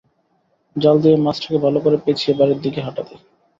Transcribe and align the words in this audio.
জাল 0.75 0.95
দিয়ে 1.03 1.17
মাছ 1.17 1.37
টাকে 1.41 1.57
ভালো 1.65 1.79
করে 1.85 1.97
পেঁচিয়ে 2.03 2.37
বাড়ির 2.39 2.59
দিকে 2.63 2.79
হাঁটা 2.81 3.01
দেয়। 3.07 3.21